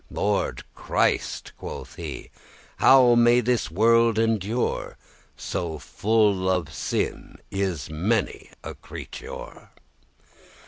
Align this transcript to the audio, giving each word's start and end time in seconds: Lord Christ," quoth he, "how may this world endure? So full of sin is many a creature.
Lord 0.09 0.63
Christ," 0.73 1.51
quoth 1.59 1.93
he, 1.95 2.31
"how 2.77 3.13
may 3.13 3.39
this 3.39 3.69
world 3.69 4.17
endure? 4.17 4.97
So 5.37 5.77
full 5.77 6.49
of 6.49 6.73
sin 6.73 7.37
is 7.51 7.87
many 7.91 8.49
a 8.63 8.73
creature. 8.73 9.69